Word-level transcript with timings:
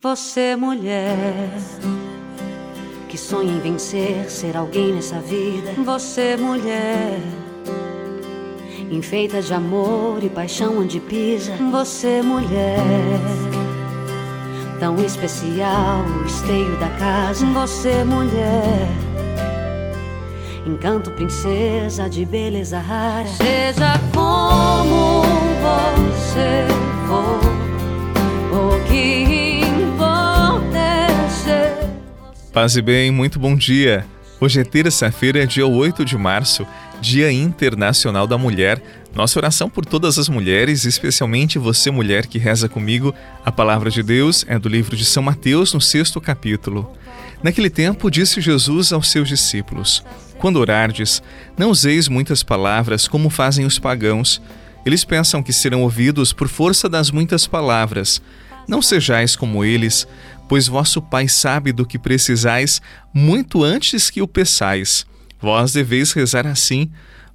Você, 0.00 0.54
mulher, 0.54 1.50
que 3.08 3.18
sonha 3.18 3.50
em 3.50 3.58
vencer, 3.58 4.30
ser 4.30 4.56
alguém 4.56 4.92
nessa 4.92 5.18
vida. 5.18 5.72
Você, 5.84 6.36
mulher, 6.36 7.18
enfeita 8.92 9.42
de 9.42 9.52
amor 9.52 10.22
e 10.22 10.28
paixão 10.28 10.78
onde 10.78 11.00
pisa. 11.00 11.52
Você, 11.72 12.22
mulher, 12.22 12.86
tão 14.78 14.94
especial, 15.04 16.04
o 16.22 16.26
esteio 16.26 16.78
da 16.78 16.90
casa. 16.90 17.44
Você, 17.46 18.04
mulher, 18.04 18.86
encanto, 20.64 21.10
princesa 21.10 22.08
de 22.08 22.24
beleza 22.24 22.78
rara. 22.78 23.26
Seja 23.26 23.94
como 24.14 25.22
você 25.60 26.68
for. 27.08 27.47
Paz 32.58 32.74
e 32.74 32.82
bem, 32.82 33.12
muito 33.12 33.38
bom 33.38 33.54
dia. 33.54 34.04
Hoje 34.40 34.58
é 34.58 34.64
terça-feira, 34.64 35.46
dia 35.46 35.64
8 35.64 36.04
de 36.04 36.18
março, 36.18 36.66
Dia 37.00 37.30
Internacional 37.30 38.26
da 38.26 38.36
Mulher. 38.36 38.82
Nossa 39.14 39.38
oração 39.38 39.70
por 39.70 39.86
todas 39.86 40.18
as 40.18 40.28
mulheres, 40.28 40.84
especialmente 40.84 41.56
você, 41.56 41.88
mulher 41.88 42.26
que 42.26 42.36
reza 42.36 42.68
comigo. 42.68 43.14
A 43.44 43.52
palavra 43.52 43.92
de 43.92 44.02
Deus 44.02 44.44
é 44.48 44.58
do 44.58 44.68
livro 44.68 44.96
de 44.96 45.04
São 45.04 45.22
Mateus, 45.22 45.72
no 45.72 45.80
sexto 45.80 46.20
capítulo. 46.20 46.92
Naquele 47.44 47.70
tempo, 47.70 48.10
disse 48.10 48.40
Jesus 48.40 48.92
aos 48.92 49.08
seus 49.08 49.28
discípulos: 49.28 50.04
Quando 50.36 50.56
orardes, 50.56 51.22
não 51.56 51.70
useis 51.70 52.08
muitas 52.08 52.42
palavras 52.42 53.06
como 53.06 53.30
fazem 53.30 53.66
os 53.66 53.78
pagãos. 53.78 54.42
Eles 54.84 55.04
pensam 55.04 55.44
que 55.44 55.52
serão 55.52 55.82
ouvidos 55.82 56.32
por 56.32 56.48
força 56.48 56.88
das 56.88 57.12
muitas 57.12 57.46
palavras. 57.46 58.20
Não 58.68 58.82
sejais 58.82 59.34
como 59.34 59.64
eles, 59.64 60.06
pois 60.46 60.68
vosso 60.68 61.00
Pai 61.00 61.26
sabe 61.26 61.72
do 61.72 61.86
que 61.86 61.98
precisais 61.98 62.82
muito 63.14 63.64
antes 63.64 64.10
que 64.10 64.20
o 64.20 64.28
peçais. 64.28 65.06
Vós 65.40 65.72
deveis 65.72 66.12
rezar 66.12 66.46
assim: 66.46 66.90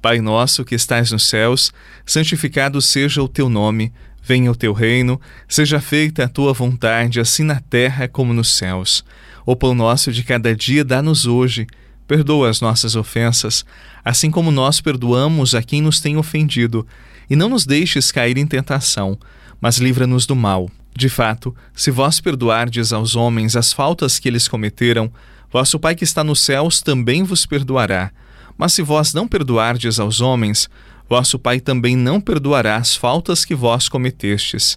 Pai 0.00 0.22
nosso 0.22 0.64
que 0.64 0.74
estais 0.74 1.12
nos 1.12 1.26
céus, 1.26 1.70
santificado 2.06 2.80
seja 2.80 3.22
o 3.22 3.28
teu 3.28 3.50
nome, 3.50 3.92
venha 4.22 4.50
o 4.50 4.56
teu 4.56 4.72
reino, 4.72 5.20
seja 5.46 5.78
feita 5.80 6.24
a 6.24 6.28
tua 6.28 6.54
vontade, 6.54 7.20
assim 7.20 7.42
na 7.42 7.60
terra 7.60 8.08
como 8.08 8.32
nos 8.32 8.56
céus. 8.56 9.04
O 9.44 9.54
pão 9.54 9.74
nosso 9.74 10.10
de 10.10 10.24
cada 10.24 10.56
dia 10.56 10.82
dá-nos 10.82 11.26
hoje. 11.26 11.66
Perdoa 12.06 12.48
as 12.48 12.62
nossas 12.62 12.96
ofensas, 12.96 13.66
assim 14.02 14.30
como 14.30 14.50
nós 14.50 14.80
perdoamos 14.80 15.54
a 15.54 15.62
quem 15.62 15.82
nos 15.82 16.00
tem 16.00 16.16
ofendido, 16.16 16.86
e 17.28 17.36
não 17.36 17.50
nos 17.50 17.66
deixes 17.66 18.10
cair 18.10 18.38
em 18.38 18.46
tentação, 18.46 19.18
mas 19.60 19.76
livra-nos 19.76 20.24
do 20.24 20.34
mal 20.34 20.70
de 20.98 21.08
fato, 21.08 21.54
se 21.72 21.92
vós 21.92 22.20
perdoardes 22.20 22.92
aos 22.92 23.14
homens 23.14 23.54
as 23.54 23.72
faltas 23.72 24.18
que 24.18 24.26
eles 24.26 24.48
cometeram, 24.48 25.08
vosso 25.48 25.78
Pai 25.78 25.94
que 25.94 26.02
está 26.02 26.24
nos 26.24 26.40
céus 26.40 26.82
também 26.82 27.22
vos 27.22 27.46
perdoará. 27.46 28.10
Mas 28.56 28.72
se 28.72 28.82
vós 28.82 29.14
não 29.14 29.28
perdoardes 29.28 30.00
aos 30.00 30.20
homens, 30.20 30.68
vosso 31.08 31.38
Pai 31.38 31.60
também 31.60 31.94
não 31.96 32.20
perdoará 32.20 32.74
as 32.74 32.96
faltas 32.96 33.44
que 33.44 33.54
vós 33.54 33.88
cometestes. 33.88 34.76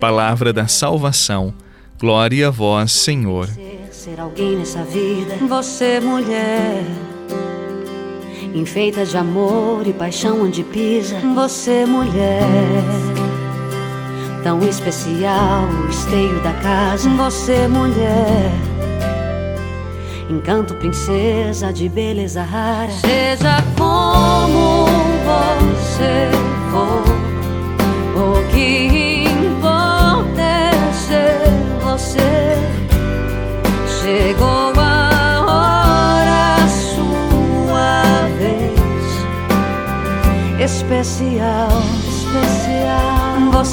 Palavra 0.00 0.52
da 0.52 0.66
salvação. 0.66 1.54
Glória 2.00 2.48
a 2.48 2.50
vós, 2.50 2.90
Senhor. 2.90 3.48
Ser 3.92 4.18
alguém 4.18 4.56
nessa 4.56 4.82
vida, 4.82 5.36
você 5.46 6.00
mulher, 6.00 6.82
enfeita 8.52 9.06
de 9.06 9.16
amor 9.16 9.86
e 9.86 9.92
paixão 9.92 10.42
onde 10.42 10.64
pisa, 10.64 11.20
você 11.34 11.86
mulher 11.86 13.09
tão 14.42 14.60
especial, 14.60 15.64
o 15.86 15.88
esteio 15.88 16.40
da 16.42 16.52
casa. 16.54 17.08
Você, 17.08 17.68
mulher, 17.68 18.50
encanto, 20.28 20.74
princesa 20.74 21.72
de 21.72 21.88
beleza 21.88 22.42
rara. 22.42 22.90
Seja 22.90 23.62
como 23.76 24.86
você 25.24 26.30
for, 26.70 27.04
o 28.20 28.52
que 28.52 28.89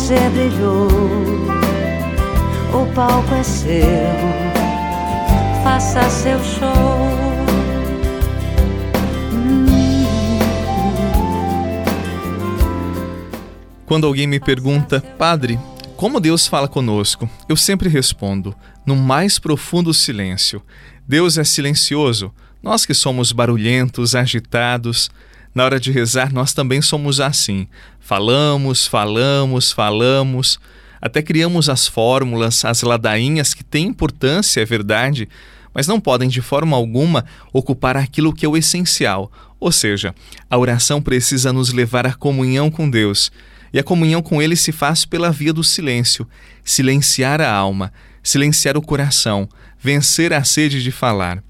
você 0.08 0.30
brilhou. 0.30 0.88
O 2.74 2.94
palco 2.96 3.36
é 3.36 3.44
seu, 3.44 3.84
faça 5.66 6.10
seu 6.10 6.42
show. 6.46 6.72
Quando 13.86 14.08
alguém 14.08 14.28
me 14.28 14.40
pergunta, 14.40 15.02
Padre, 15.02 15.60
como 15.98 16.22
Deus 16.22 16.48
fala 16.48 16.70
conosco? 16.70 17.30
Eu 17.50 17.58
sempre 17.58 17.90
respondo, 17.90 18.56
no 18.86 18.96
mais 18.96 19.38
profundo 19.38 19.94
silêncio. 19.94 20.62
Deus 21.06 21.38
é 21.38 21.44
silencioso. 21.44 22.34
Nós 22.64 22.86
que 22.86 22.94
somos 22.94 23.34
barulhentos, 23.34 24.16
agitados, 24.16 25.12
na 25.58 25.66
hora 25.66 25.80
de 25.80 25.92
rezar, 25.92 26.32
nós 26.32 26.54
também 26.54 26.84
somos 26.84 27.20
assim. 27.20 27.68
Falamos, 28.00 28.86
falamos, 28.86 29.72
falamos, 29.72 30.60
até 31.02 31.20
criamos 31.20 31.68
as 31.68 31.88
fórmulas, 31.88 32.64
as 32.64 32.84
ladainhas 32.84 33.56
que 33.56 33.64
têm 33.64 33.88
importância, 33.88 34.62
é 34.62 34.66
verdade, 34.66 35.28
mas 35.74 35.88
não 35.88 36.00
podem 36.00 36.30
de 36.30 36.44
forma 36.44 36.78
alguma 36.78 37.26
ocupar 37.52 37.98
aquilo 37.98 38.32
que 38.32 38.46
é 38.46 38.48
o 38.48 38.56
essencial. 38.56 39.32
Ou 39.60 39.72
seja, 39.72 40.14
a 40.48 40.56
oração 40.60 41.02
precisa 41.02 41.52
nos 41.52 41.74
levar 41.74 42.06
à 42.06 42.14
comunhão 42.14 42.70
com 42.70 42.88
Deus. 42.88 43.32
E 43.74 43.80
a 43.80 43.84
comunhão 43.84 44.22
com 44.22 44.40
Ele 44.40 44.56
se 44.56 44.72
faz 44.72 45.06
pela 45.06 45.32
via 45.32 45.52
do 45.52 45.64
silêncio 45.64 46.28
silenciar 46.64 47.42
a 47.42 47.52
alma, 47.52 47.92
silenciar 48.22 48.78
o 48.78 48.82
coração, 48.82 49.50
vencer 49.80 50.34
a 50.34 50.44
sede 50.44 50.84
de 50.84 50.92
falar. 50.92 51.44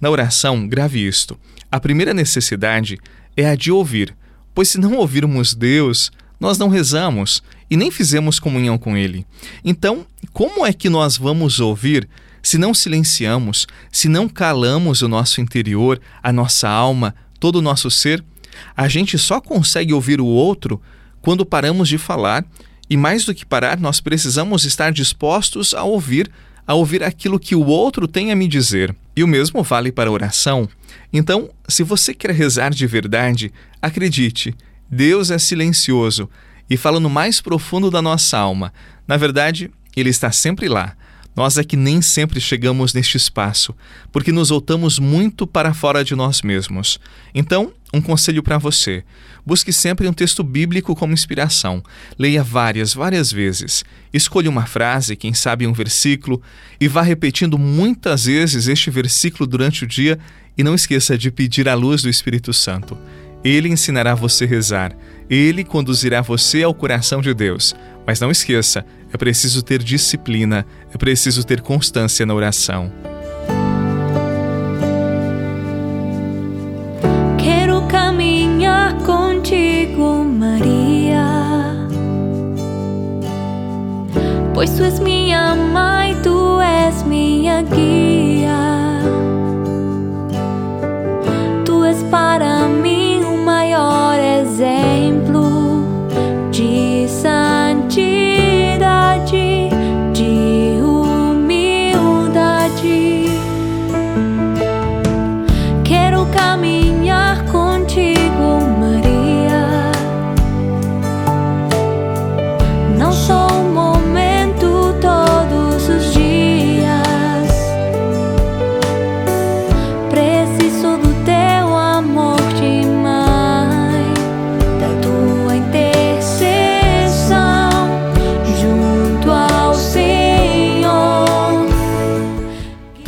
Na 0.00 0.08
oração, 0.08 0.66
grave 0.66 1.06
isto: 1.06 1.38
a 1.70 1.78
primeira 1.78 2.12
necessidade 2.12 2.98
é 3.36 3.46
a 3.48 3.54
de 3.54 3.70
ouvir, 3.70 4.14
pois 4.54 4.68
se 4.68 4.78
não 4.78 4.94
ouvirmos 4.96 5.54
Deus, 5.54 6.10
nós 6.38 6.58
não 6.58 6.68
rezamos 6.68 7.42
e 7.70 7.76
nem 7.76 7.90
fizemos 7.90 8.40
comunhão 8.40 8.76
com 8.76 8.96
Ele. 8.96 9.26
Então, 9.64 10.06
como 10.32 10.66
é 10.66 10.72
que 10.72 10.88
nós 10.88 11.16
vamos 11.16 11.60
ouvir 11.60 12.08
se 12.42 12.56
não 12.56 12.72
silenciamos, 12.72 13.66
se 13.92 14.08
não 14.08 14.28
calamos 14.28 15.02
o 15.02 15.08
nosso 15.08 15.40
interior, 15.40 16.00
a 16.22 16.32
nossa 16.32 16.68
alma, 16.68 17.14
todo 17.38 17.56
o 17.56 17.62
nosso 17.62 17.90
ser? 17.90 18.24
A 18.76 18.88
gente 18.88 19.18
só 19.18 19.40
consegue 19.40 19.92
ouvir 19.92 20.20
o 20.20 20.26
outro 20.26 20.80
quando 21.20 21.44
paramos 21.46 21.88
de 21.88 21.98
falar, 21.98 22.44
e 22.88 22.96
mais 22.96 23.24
do 23.24 23.34
que 23.34 23.46
parar, 23.46 23.78
nós 23.78 24.00
precisamos 24.00 24.64
estar 24.64 24.90
dispostos 24.90 25.74
a 25.74 25.84
ouvir, 25.84 26.30
a 26.66 26.74
ouvir 26.74 27.04
aquilo 27.04 27.38
que 27.38 27.54
o 27.54 27.64
outro 27.66 28.08
tem 28.08 28.32
a 28.32 28.36
me 28.36 28.48
dizer. 28.48 28.94
E 29.20 29.22
o 29.22 29.28
mesmo 29.28 29.62
vale 29.62 29.92
para 29.92 30.08
a 30.08 30.12
oração. 30.14 30.66
Então, 31.12 31.50
se 31.68 31.82
você 31.82 32.14
quer 32.14 32.30
rezar 32.30 32.70
de 32.70 32.86
verdade, 32.86 33.52
acredite, 33.82 34.54
Deus 34.90 35.30
é 35.30 35.36
silencioso 35.36 36.26
e 36.70 36.74
fala 36.74 36.98
no 36.98 37.10
mais 37.10 37.38
profundo 37.38 37.90
da 37.90 38.00
nossa 38.00 38.38
alma. 38.38 38.72
Na 39.06 39.18
verdade, 39.18 39.70
Ele 39.94 40.08
está 40.08 40.32
sempre 40.32 40.70
lá. 40.70 40.96
Nós 41.34 41.56
é 41.56 41.64
que 41.64 41.76
nem 41.76 42.02
sempre 42.02 42.40
chegamos 42.40 42.92
neste 42.92 43.16
espaço, 43.16 43.74
porque 44.12 44.32
nos 44.32 44.48
voltamos 44.48 44.98
muito 44.98 45.46
para 45.46 45.72
fora 45.72 46.04
de 46.04 46.14
nós 46.14 46.42
mesmos. 46.42 46.98
Então, 47.34 47.72
um 47.92 48.00
conselho 48.00 48.42
para 48.42 48.58
você: 48.58 49.04
busque 49.44 49.72
sempre 49.72 50.08
um 50.08 50.12
texto 50.12 50.42
bíblico 50.42 50.94
como 50.94 51.12
inspiração. 51.12 51.82
Leia 52.18 52.42
várias, 52.42 52.94
várias 52.94 53.32
vezes. 53.32 53.84
Escolha 54.12 54.50
uma 54.50 54.66
frase, 54.66 55.16
quem 55.16 55.32
sabe 55.32 55.66
um 55.66 55.72
versículo, 55.72 56.42
e 56.80 56.88
vá 56.88 57.02
repetindo 57.02 57.58
muitas 57.58 58.24
vezes 58.24 58.66
este 58.66 58.90
versículo 58.90 59.46
durante 59.46 59.84
o 59.84 59.86
dia 59.86 60.18
e 60.56 60.62
não 60.62 60.74
esqueça 60.74 61.16
de 61.16 61.30
pedir 61.30 61.68
a 61.68 61.74
luz 61.74 62.02
do 62.02 62.08
Espírito 62.08 62.52
Santo. 62.52 62.98
Ele 63.42 63.68
ensinará 63.68 64.14
você 64.14 64.44
a 64.44 64.48
rezar. 64.48 64.94
Ele 65.28 65.64
conduzirá 65.64 66.20
você 66.20 66.62
ao 66.62 66.74
coração 66.74 67.22
de 67.22 67.32
Deus. 67.32 67.74
Mas 68.06 68.20
não 68.20 68.30
esqueça, 68.30 68.84
é 69.12 69.16
preciso 69.16 69.62
ter 69.62 69.82
disciplina, 69.82 70.66
é 70.92 70.98
preciso 70.98 71.44
ter 71.44 71.60
constância 71.60 72.24
na 72.24 72.34
oração. 72.34 72.92
Quero 77.38 77.82
caminhar 77.88 78.94
contigo, 79.02 80.24
Maria. 80.24 81.26
Pois 84.54 84.70
tu 84.70 84.84
és 84.84 84.98
minha 85.00 85.54
mãe, 85.54 86.14
tu 86.22 86.60
és 86.60 87.02
minha 87.02 87.62
guia. 87.62 88.09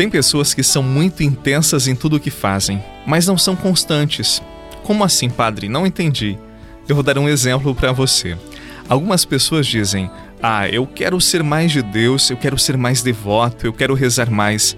Tem 0.03 0.11
pessoas 0.11 0.53
que 0.53 0.65
são 0.65 0.83
muito 0.83 1.23
intensas 1.23 1.87
em 1.87 1.95
tudo 1.95 2.17
o 2.17 2.19
que 2.19 2.29
fazem, 2.29 2.83
mas 3.07 3.25
não 3.25 3.39
são 3.39 3.55
constantes. 3.55 4.43
Como 4.83 5.05
assim, 5.05 5.31
padre? 5.31 5.69
Não 5.69 5.87
entendi. 5.87 6.37
Eu 6.89 6.97
vou 6.97 7.05
dar 7.05 7.17
um 7.19 7.29
exemplo 7.29 7.73
para 7.73 7.93
você. 7.93 8.37
Algumas 8.89 9.25
pessoas 9.25 9.65
dizem: 9.65 10.11
Ah, 10.43 10.69
eu 10.69 10.89
quero 10.89 11.21
ser 11.21 11.45
mais 11.45 11.71
de 11.71 11.83
Deus, 11.83 12.29
eu 12.31 12.37
quero 12.37 12.59
ser 12.59 12.77
mais 12.77 13.01
devoto, 13.01 13.65
eu 13.65 13.73
quero 13.73 13.95
rezar 13.95 14.29
mais. 14.29 14.77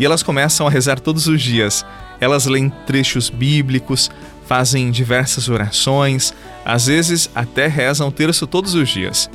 E 0.00 0.06
elas 0.06 0.22
começam 0.22 0.66
a 0.66 0.70
rezar 0.70 0.98
todos 0.98 1.26
os 1.26 1.42
dias. 1.42 1.84
Elas 2.18 2.46
leem 2.46 2.72
trechos 2.86 3.28
bíblicos, 3.28 4.10
fazem 4.46 4.90
diversas 4.90 5.50
orações, 5.50 6.32
às 6.64 6.86
vezes 6.86 7.28
até 7.34 7.66
rezam 7.66 8.08
o 8.08 8.10
terço 8.10 8.46
todos 8.46 8.74
os 8.74 8.88
dias. 8.88 9.28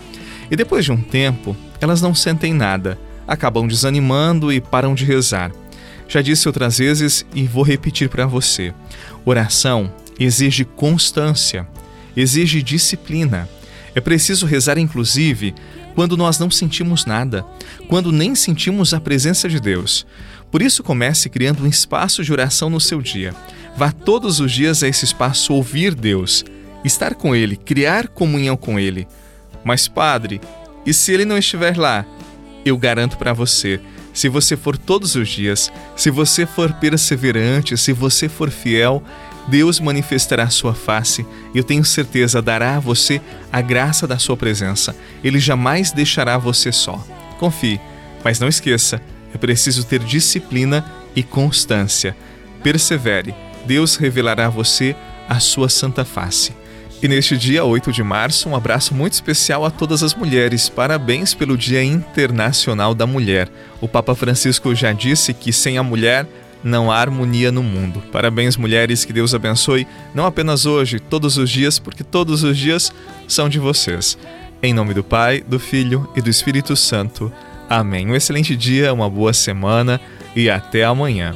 E 0.49 0.55
depois 0.55 0.83
de 0.83 0.91
um 0.91 0.99
tempo, 0.99 1.55
elas 1.79 2.01
não 2.01 2.15
sentem 2.15 2.55
nada, 2.55 2.97
acabam 3.27 3.67
desanimando 3.67 4.51
e 4.51 4.61
param 4.61 4.95
de 4.95 5.03
rezar. 5.03 5.51
Já 6.07 6.21
disse 6.21 6.47
outras 6.47 6.77
vezes 6.77 7.25
e 7.33 7.43
vou 7.43 7.63
repetir 7.63 8.09
para 8.09 8.25
você: 8.25 8.73
oração 9.25 9.91
exige 10.19 10.63
constância, 10.63 11.67
exige 12.15 12.63
disciplina. 12.63 13.49
É 13.93 13.99
preciso 13.99 14.45
rezar, 14.45 14.77
inclusive, 14.77 15.53
quando 15.95 16.15
nós 16.15 16.37
não 16.37 16.51
sentimos 16.51 17.05
nada, 17.05 17.43
quando 17.87 18.11
nem 18.11 18.35
sentimos 18.35 18.93
a 18.93 18.99
presença 18.99 19.49
de 19.49 19.59
Deus. 19.59 20.05
Por 20.51 20.61
isso, 20.61 20.83
comece 20.83 21.29
criando 21.29 21.63
um 21.63 21.67
espaço 21.67 22.23
de 22.23 22.31
oração 22.31 22.69
no 22.69 22.79
seu 22.79 23.01
dia. 23.01 23.33
Vá 23.75 23.91
todos 23.91 24.39
os 24.39 24.51
dias 24.51 24.81
a 24.81 24.87
esse 24.87 25.03
espaço 25.03 25.53
ouvir 25.53 25.93
Deus, 25.93 26.45
estar 26.85 27.15
com 27.15 27.35
Ele, 27.35 27.57
criar 27.57 28.07
comunhão 28.07 28.55
com 28.55 28.79
Ele. 28.79 29.07
Mas, 29.63 29.87
Padre, 29.87 30.39
e 30.85 30.93
se 30.93 31.11
Ele 31.11 31.25
não 31.25 31.37
estiver 31.37 31.75
lá? 31.75 32.05
Eu 32.67 32.77
garanto 32.77 33.17
para 33.17 33.31
você, 33.31 33.79
se 34.13 34.27
você 34.27 34.57
for 34.57 34.77
todos 34.77 35.15
os 35.15 35.29
dias, 35.29 35.71
se 35.95 36.11
você 36.11 36.45
for 36.45 36.73
perseverante, 36.73 37.77
se 37.77 37.93
você 37.93 38.27
for 38.27 38.49
fiel, 38.49 39.01
Deus 39.47 39.79
manifestará 39.79 40.49
sua 40.49 40.73
face 40.73 41.25
e 41.55 41.57
eu 41.57 41.63
tenho 41.63 41.85
certeza 41.85 42.41
dará 42.41 42.75
a 42.75 42.79
você 42.81 43.21
a 43.53 43.61
graça 43.61 44.05
da 44.05 44.19
sua 44.19 44.35
presença. 44.35 44.93
Ele 45.23 45.39
jamais 45.39 45.91
deixará 45.91 46.37
você 46.37 46.73
só. 46.73 47.01
Confie, 47.39 47.79
mas 48.21 48.37
não 48.37 48.49
esqueça, 48.49 49.01
é 49.33 49.37
preciso 49.37 49.85
ter 49.85 49.99
disciplina 49.99 50.85
e 51.15 51.23
constância. 51.23 52.17
Persevere, 52.61 53.33
Deus 53.65 53.95
revelará 53.95 54.47
a 54.47 54.49
você 54.49 54.93
a 55.29 55.39
sua 55.39 55.69
santa 55.69 56.03
face. 56.03 56.53
E 57.01 57.07
neste 57.07 57.37
dia 57.37 57.63
8 57.63 57.91
de 57.91 58.01
março, 58.01 58.49
um 58.49 58.55
abraço 58.55 58.95
muito 58.95 59.13
especial 59.13 59.63
a 59.63 59.69
todas 59.69 60.01
as 60.01 60.15
mulheres. 60.15 60.67
Parabéns 60.67 61.31
pelo 61.33 61.55
Dia 61.55 61.83
Internacional 61.83 62.95
da 62.95 63.05
Mulher. 63.05 63.49
O 63.79 63.87
Papa 63.87 64.15
Francisco 64.15 64.73
já 64.73 64.91
disse 64.91 65.31
que 65.31 65.53
sem 65.53 65.77
a 65.77 65.83
mulher 65.83 66.27
não 66.63 66.91
há 66.91 66.97
harmonia 66.97 67.51
no 67.51 67.61
mundo. 67.61 68.01
Parabéns, 68.11 68.57
mulheres, 68.57 69.05
que 69.05 69.13
Deus 69.13 69.35
abençoe, 69.35 69.87
não 70.13 70.25
apenas 70.25 70.65
hoje, 70.65 70.99
todos 70.99 71.37
os 71.37 71.51
dias, 71.51 71.77
porque 71.77 72.03
todos 72.03 72.43
os 72.43 72.57
dias 72.57 72.91
são 73.27 73.47
de 73.47 73.59
vocês. 73.59 74.17
Em 74.61 74.73
nome 74.73 74.95
do 74.95 75.03
Pai, 75.03 75.43
do 75.47 75.59
Filho 75.59 76.09
e 76.15 76.21
do 76.21 76.31
Espírito 76.31 76.75
Santo. 76.75 77.31
Amém. 77.69 78.07
Um 78.09 78.15
excelente 78.15 78.55
dia, 78.55 78.91
uma 78.91 79.07
boa 79.07 79.33
semana 79.33 80.01
e 80.35 80.49
até 80.49 80.83
amanhã. 80.83 81.35